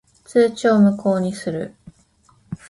[0.25, 1.75] 通知を無効にする。